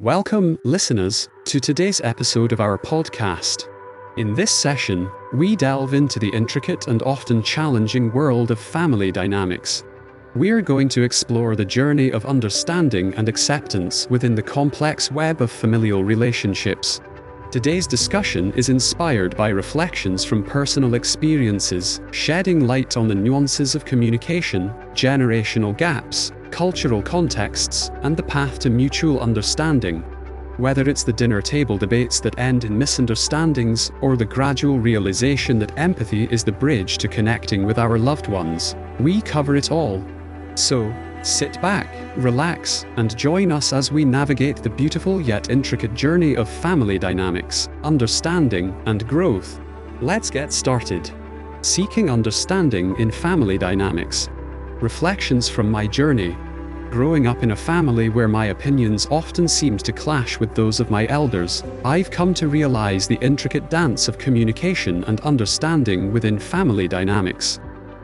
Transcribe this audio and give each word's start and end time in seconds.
Welcome, 0.00 0.58
listeners, 0.64 1.28
to 1.44 1.60
today's 1.60 2.00
episode 2.02 2.52
of 2.52 2.60
our 2.60 2.78
podcast. 2.78 3.68
In 4.16 4.32
this 4.32 4.50
session, 4.50 5.10
we 5.34 5.54
delve 5.54 5.92
into 5.92 6.18
the 6.18 6.30
intricate 6.30 6.88
and 6.88 7.02
often 7.02 7.42
challenging 7.42 8.10
world 8.10 8.50
of 8.50 8.58
family 8.58 9.12
dynamics. 9.12 9.84
We 10.34 10.48
are 10.52 10.62
going 10.62 10.88
to 10.88 11.02
explore 11.02 11.54
the 11.54 11.66
journey 11.66 12.12
of 12.12 12.24
understanding 12.24 13.12
and 13.16 13.28
acceptance 13.28 14.08
within 14.08 14.34
the 14.34 14.42
complex 14.42 15.12
web 15.12 15.42
of 15.42 15.50
familial 15.50 16.02
relationships. 16.02 17.02
Today's 17.50 17.86
discussion 17.86 18.54
is 18.54 18.70
inspired 18.70 19.36
by 19.36 19.50
reflections 19.50 20.24
from 20.24 20.42
personal 20.42 20.94
experiences, 20.94 22.00
shedding 22.10 22.66
light 22.66 22.96
on 22.96 23.06
the 23.06 23.14
nuances 23.14 23.74
of 23.74 23.84
communication, 23.84 24.70
generational 24.94 25.76
gaps, 25.76 26.32
cultural 26.50 27.02
contexts, 27.02 27.90
and 28.02 28.16
the 28.16 28.22
path 28.22 28.58
to 28.60 28.70
mutual 28.70 29.20
understanding. 29.20 30.02
Whether 30.56 30.88
it's 30.90 31.04
the 31.04 31.12
dinner 31.12 31.40
table 31.40 31.78
debates 31.78 32.20
that 32.20 32.38
end 32.38 32.64
in 32.64 32.76
misunderstandings, 32.76 33.90
or 34.02 34.16
the 34.16 34.26
gradual 34.26 34.78
realization 34.78 35.58
that 35.58 35.78
empathy 35.78 36.24
is 36.30 36.44
the 36.44 36.52
bridge 36.52 36.98
to 36.98 37.08
connecting 37.08 37.64
with 37.64 37.78
our 37.78 37.98
loved 37.98 38.28
ones, 38.28 38.76
we 38.98 39.22
cover 39.22 39.56
it 39.56 39.70
all. 39.70 40.04
So, 40.56 40.94
sit 41.22 41.60
back, 41.62 41.88
relax, 42.16 42.84
and 42.96 43.16
join 43.16 43.52
us 43.52 43.72
as 43.72 43.90
we 43.90 44.04
navigate 44.04 44.56
the 44.56 44.68
beautiful 44.68 45.20
yet 45.20 45.48
intricate 45.48 45.94
journey 45.94 46.36
of 46.36 46.48
family 46.48 46.98
dynamics, 46.98 47.68
understanding, 47.82 48.78
and 48.86 49.06
growth. 49.08 49.60
Let's 50.02 50.30
get 50.30 50.52
started. 50.52 51.10
Seeking 51.62 52.10
understanding 52.10 52.98
in 52.98 53.10
family 53.10 53.56
dynamics. 53.56 54.28
Reflections 54.80 55.46
from 55.46 55.70
my 55.70 55.86
journey. 55.86 56.34
Growing 56.90 57.26
up 57.26 57.42
in 57.42 57.50
a 57.50 57.56
family 57.56 58.08
where 58.08 58.28
my 58.28 58.46
opinions 58.46 59.06
often 59.10 59.46
seemed 59.46 59.80
to 59.80 59.92
clash 59.92 60.40
with 60.40 60.54
those 60.54 60.80
of 60.80 60.90
my 60.90 61.06
elders, 61.08 61.62
I've 61.84 62.10
come 62.10 62.32
to 62.34 62.48
realize 62.48 63.06
the 63.06 63.18
intricate 63.20 63.68
dance 63.68 64.08
of 64.08 64.16
communication 64.16 65.04
and 65.04 65.20
understanding 65.20 66.10
within 66.12 66.38
family 66.38 66.88
dynamics. 66.88 67.60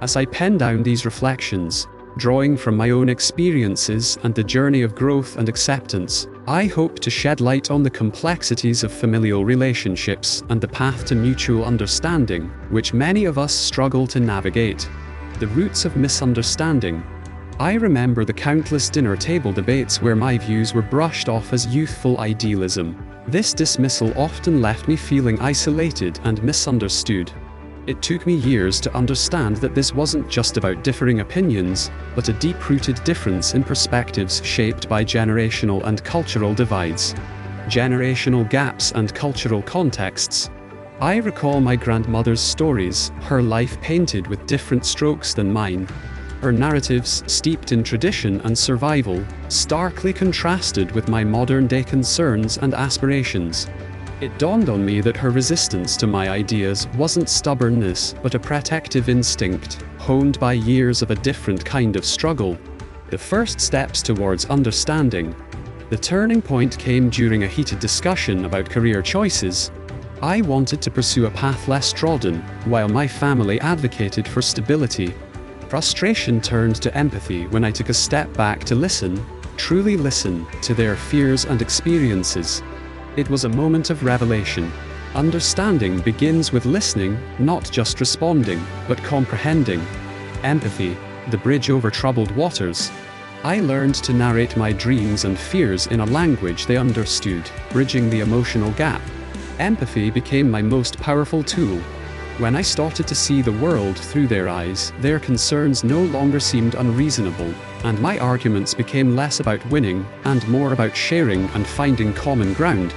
As 0.00 0.14
I 0.14 0.24
pen 0.26 0.58
down 0.58 0.84
these 0.84 1.04
reflections, 1.04 1.88
drawing 2.18 2.56
from 2.56 2.76
my 2.76 2.90
own 2.90 3.08
experiences 3.08 4.16
and 4.22 4.32
the 4.32 4.44
journey 4.44 4.82
of 4.82 4.94
growth 4.94 5.38
and 5.38 5.48
acceptance, 5.48 6.28
I 6.46 6.66
hope 6.66 7.00
to 7.00 7.10
shed 7.10 7.40
light 7.40 7.72
on 7.72 7.82
the 7.82 7.90
complexities 7.90 8.84
of 8.84 8.92
familial 8.92 9.44
relationships 9.44 10.44
and 10.50 10.60
the 10.60 10.68
path 10.68 11.04
to 11.06 11.16
mutual 11.16 11.64
understanding, 11.64 12.46
which 12.70 12.94
many 12.94 13.24
of 13.24 13.38
us 13.38 13.52
struggle 13.52 14.06
to 14.06 14.20
navigate. 14.20 14.88
The 15.40 15.46
roots 15.46 15.86
of 15.86 15.96
misunderstanding. 15.96 17.02
I 17.58 17.72
remember 17.72 18.26
the 18.26 18.32
countless 18.32 18.90
dinner 18.90 19.16
table 19.16 19.54
debates 19.54 20.02
where 20.02 20.14
my 20.14 20.36
views 20.36 20.74
were 20.74 20.82
brushed 20.82 21.30
off 21.30 21.54
as 21.54 21.66
youthful 21.66 22.18
idealism. 22.18 23.02
This 23.26 23.54
dismissal 23.54 24.12
often 24.18 24.60
left 24.60 24.86
me 24.86 24.96
feeling 24.96 25.40
isolated 25.40 26.20
and 26.24 26.42
misunderstood. 26.42 27.32
It 27.86 28.02
took 28.02 28.26
me 28.26 28.34
years 28.34 28.80
to 28.80 28.94
understand 28.94 29.56
that 29.56 29.74
this 29.74 29.94
wasn't 29.94 30.28
just 30.28 30.58
about 30.58 30.84
differing 30.84 31.20
opinions, 31.20 31.90
but 32.14 32.28
a 32.28 32.34
deep 32.34 32.68
rooted 32.68 33.02
difference 33.02 33.54
in 33.54 33.64
perspectives 33.64 34.44
shaped 34.44 34.90
by 34.90 35.02
generational 35.02 35.82
and 35.84 36.04
cultural 36.04 36.52
divides. 36.52 37.14
Generational 37.64 38.46
gaps 38.50 38.92
and 38.92 39.14
cultural 39.14 39.62
contexts. 39.62 40.50
I 41.00 41.16
recall 41.16 41.62
my 41.62 41.76
grandmother's 41.76 42.42
stories, 42.42 43.10
her 43.22 43.40
life 43.40 43.80
painted 43.80 44.26
with 44.26 44.46
different 44.46 44.84
strokes 44.84 45.32
than 45.32 45.50
mine, 45.50 45.88
her 46.42 46.52
narratives, 46.52 47.24
steeped 47.26 47.72
in 47.72 47.82
tradition 47.82 48.38
and 48.42 48.56
survival, 48.56 49.24
starkly 49.48 50.12
contrasted 50.12 50.92
with 50.92 51.08
my 51.08 51.24
modern 51.24 51.66
day 51.66 51.84
concerns 51.84 52.58
and 52.58 52.74
aspirations. 52.74 53.66
It 54.20 54.38
dawned 54.38 54.68
on 54.68 54.84
me 54.84 55.00
that 55.00 55.16
her 55.16 55.30
resistance 55.30 55.96
to 55.96 56.06
my 56.06 56.28
ideas 56.28 56.86
wasn't 56.98 57.30
stubbornness, 57.30 58.14
but 58.22 58.34
a 58.34 58.38
protective 58.38 59.08
instinct, 59.08 59.82
honed 59.96 60.38
by 60.38 60.52
years 60.52 61.00
of 61.00 61.10
a 61.10 61.16
different 61.16 61.64
kind 61.64 61.96
of 61.96 62.04
struggle. 62.04 62.58
The 63.08 63.16
first 63.16 63.58
steps 63.58 64.02
towards 64.02 64.44
understanding. 64.50 65.34
The 65.88 65.96
turning 65.96 66.42
point 66.42 66.78
came 66.78 67.08
during 67.08 67.42
a 67.44 67.48
heated 67.48 67.80
discussion 67.80 68.44
about 68.44 68.68
career 68.68 69.00
choices. 69.00 69.70
I 70.22 70.42
wanted 70.42 70.82
to 70.82 70.90
pursue 70.90 71.26
a 71.26 71.30
path 71.30 71.68
less 71.68 71.92
trodden, 71.92 72.40
while 72.66 72.88
my 72.88 73.08
family 73.08 73.60
advocated 73.60 74.28
for 74.28 74.42
stability 74.42 75.14
Frustration 75.70 76.40
turned 76.40 76.82
to 76.82 76.92
empathy 76.96 77.46
when 77.46 77.62
I 77.62 77.70
took 77.70 77.90
a 77.90 77.94
step 77.94 78.32
back 78.32 78.64
to 78.64 78.74
listen, 78.74 79.24
truly 79.56 79.96
listen, 79.96 80.44
to 80.62 80.74
their 80.74 80.96
fears 80.96 81.44
and 81.44 81.62
experiences. 81.62 82.60
It 83.16 83.30
was 83.30 83.44
a 83.44 83.48
moment 83.48 83.88
of 83.88 84.02
revelation. 84.02 84.72
Understanding 85.14 86.00
begins 86.00 86.50
with 86.50 86.66
listening, 86.66 87.16
not 87.38 87.70
just 87.70 88.00
responding, 88.00 88.60
but 88.88 89.00
comprehending. 89.04 89.80
Empathy, 90.42 90.96
the 91.30 91.38
bridge 91.38 91.70
over 91.70 91.88
troubled 91.88 92.32
waters. 92.32 92.90
I 93.44 93.60
learned 93.60 93.94
to 93.94 94.12
narrate 94.12 94.56
my 94.56 94.72
dreams 94.72 95.24
and 95.24 95.38
fears 95.38 95.86
in 95.86 96.00
a 96.00 96.04
language 96.06 96.66
they 96.66 96.78
understood, 96.78 97.48
bridging 97.70 98.10
the 98.10 98.22
emotional 98.22 98.72
gap. 98.72 99.02
Empathy 99.60 100.10
became 100.10 100.50
my 100.50 100.62
most 100.62 100.98
powerful 100.98 101.44
tool, 101.44 101.80
when 102.40 102.56
I 102.56 102.62
started 102.62 103.06
to 103.06 103.14
see 103.14 103.42
the 103.42 103.52
world 103.52 103.98
through 103.98 104.26
their 104.26 104.48
eyes, 104.48 104.94
their 105.00 105.20
concerns 105.20 105.84
no 105.84 106.04
longer 106.04 106.40
seemed 106.40 106.74
unreasonable, 106.74 107.52
and 107.84 108.00
my 108.00 108.18
arguments 108.18 108.72
became 108.72 109.14
less 109.14 109.40
about 109.40 109.62
winning 109.66 110.06
and 110.24 110.48
more 110.48 110.72
about 110.72 110.96
sharing 110.96 111.44
and 111.50 111.66
finding 111.66 112.14
common 112.14 112.54
ground. 112.54 112.94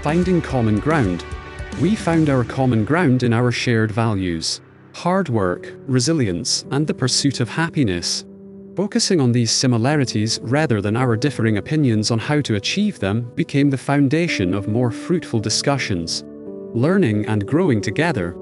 Finding 0.00 0.40
common 0.40 0.78
ground. 0.78 1.26
We 1.78 1.94
found 1.94 2.30
our 2.30 2.42
common 2.42 2.86
ground 2.86 3.22
in 3.22 3.34
our 3.34 3.52
shared 3.52 3.92
values 3.92 4.62
hard 4.94 5.28
work, 5.28 5.74
resilience, 5.86 6.64
and 6.70 6.86
the 6.86 6.94
pursuit 6.94 7.40
of 7.40 7.50
happiness. 7.50 8.24
Focusing 8.76 9.22
on 9.22 9.32
these 9.32 9.50
similarities 9.50 10.38
rather 10.42 10.82
than 10.82 10.98
our 10.98 11.16
differing 11.16 11.56
opinions 11.56 12.10
on 12.10 12.18
how 12.18 12.42
to 12.42 12.56
achieve 12.56 12.98
them 12.98 13.32
became 13.34 13.70
the 13.70 13.78
foundation 13.78 14.52
of 14.52 14.68
more 14.68 14.90
fruitful 14.90 15.40
discussions. 15.40 16.24
Learning 16.74 17.24
and 17.24 17.46
growing 17.46 17.80
together, 17.80 18.36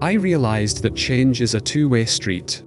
I 0.00 0.12
realized 0.12 0.80
that 0.82 0.94
change 0.94 1.40
is 1.40 1.54
a 1.54 1.60
two 1.60 1.88
way 1.88 2.04
street. 2.04 2.62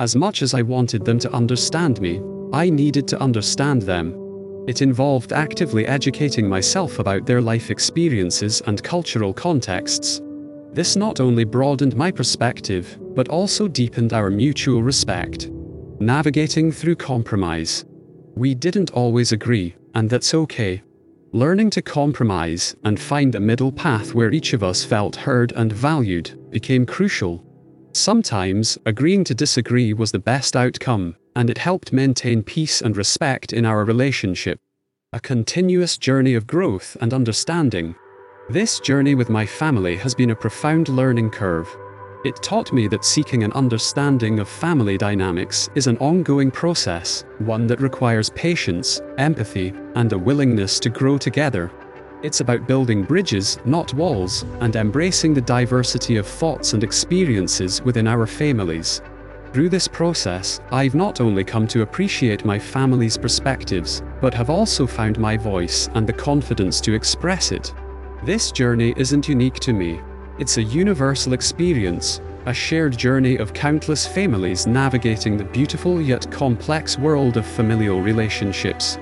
As 0.00 0.14
much 0.14 0.42
as 0.42 0.52
I 0.52 0.60
wanted 0.60 1.02
them 1.02 1.18
to 1.20 1.32
understand 1.32 1.98
me, 2.02 2.20
I 2.52 2.68
needed 2.68 3.08
to 3.08 3.20
understand 3.22 3.80
them. 3.80 4.64
It 4.68 4.82
involved 4.82 5.32
actively 5.32 5.86
educating 5.86 6.46
myself 6.46 6.98
about 6.98 7.24
their 7.24 7.40
life 7.40 7.70
experiences 7.70 8.60
and 8.66 8.82
cultural 8.82 9.32
contexts. 9.32 10.20
This 10.72 10.94
not 10.94 11.20
only 11.20 11.44
broadened 11.44 11.96
my 11.96 12.10
perspective, 12.10 12.98
but 13.14 13.28
also 13.28 13.66
deepened 13.66 14.12
our 14.12 14.28
mutual 14.28 14.82
respect. 14.82 15.48
Navigating 16.00 16.72
through 16.72 16.96
compromise. 16.96 17.86
We 18.34 18.54
didn't 18.54 18.90
always 18.90 19.32
agree, 19.32 19.74
and 19.94 20.10
that's 20.10 20.34
okay. 20.34 20.82
Learning 21.32 21.70
to 21.70 21.80
compromise 21.80 22.76
and 22.84 23.00
find 23.00 23.34
a 23.34 23.40
middle 23.40 23.72
path 23.72 24.12
where 24.12 24.30
each 24.30 24.52
of 24.52 24.62
us 24.62 24.84
felt 24.84 25.16
heard 25.16 25.52
and 25.52 25.72
valued 25.72 26.38
became 26.50 26.84
crucial. 26.84 27.42
Sometimes, 27.92 28.76
agreeing 28.84 29.24
to 29.24 29.34
disagree 29.34 29.94
was 29.94 30.12
the 30.12 30.18
best 30.18 30.54
outcome, 30.54 31.16
and 31.34 31.48
it 31.48 31.56
helped 31.56 31.94
maintain 31.94 32.42
peace 32.42 32.82
and 32.82 32.94
respect 32.94 33.54
in 33.54 33.64
our 33.64 33.82
relationship. 33.82 34.60
A 35.14 35.20
continuous 35.20 35.96
journey 35.96 36.34
of 36.34 36.46
growth 36.46 36.98
and 37.00 37.14
understanding. 37.14 37.94
This 38.50 38.80
journey 38.80 39.14
with 39.14 39.30
my 39.30 39.46
family 39.46 39.96
has 39.96 40.14
been 40.14 40.30
a 40.30 40.36
profound 40.36 40.90
learning 40.90 41.30
curve. 41.30 41.74
It 42.26 42.42
taught 42.42 42.72
me 42.72 42.88
that 42.88 43.04
seeking 43.04 43.44
an 43.44 43.52
understanding 43.52 44.40
of 44.40 44.48
family 44.48 44.98
dynamics 44.98 45.70
is 45.76 45.86
an 45.86 45.96
ongoing 45.98 46.50
process, 46.50 47.24
one 47.38 47.68
that 47.68 47.80
requires 47.80 48.30
patience, 48.30 49.00
empathy, 49.16 49.72
and 49.94 50.12
a 50.12 50.18
willingness 50.18 50.80
to 50.80 50.90
grow 50.90 51.18
together. 51.18 51.70
It's 52.24 52.40
about 52.40 52.66
building 52.66 53.04
bridges, 53.04 53.60
not 53.64 53.94
walls, 53.94 54.44
and 54.58 54.74
embracing 54.74 55.34
the 55.34 55.40
diversity 55.40 56.16
of 56.16 56.26
thoughts 56.26 56.72
and 56.72 56.82
experiences 56.82 57.80
within 57.82 58.08
our 58.08 58.26
families. 58.26 59.02
Through 59.52 59.68
this 59.68 59.86
process, 59.86 60.60
I've 60.72 60.96
not 60.96 61.20
only 61.20 61.44
come 61.44 61.68
to 61.68 61.82
appreciate 61.82 62.44
my 62.44 62.58
family's 62.58 63.16
perspectives, 63.16 64.02
but 64.20 64.34
have 64.34 64.50
also 64.50 64.84
found 64.84 65.16
my 65.20 65.36
voice 65.36 65.88
and 65.94 66.08
the 66.08 66.12
confidence 66.12 66.80
to 66.80 66.92
express 66.92 67.52
it. 67.52 67.72
This 68.24 68.50
journey 68.50 68.94
isn't 68.96 69.28
unique 69.28 69.60
to 69.60 69.72
me, 69.72 70.00
it's 70.38 70.58
a 70.58 70.62
universal 70.62 71.32
experience, 71.32 72.20
a 72.44 72.52
shared 72.52 72.96
journey 72.96 73.36
of 73.36 73.54
countless 73.54 74.06
families 74.06 74.66
navigating 74.66 75.36
the 75.36 75.44
beautiful 75.44 76.00
yet 76.00 76.30
complex 76.30 76.98
world 76.98 77.38
of 77.38 77.46
familial 77.46 78.02
relationships. 78.02 78.98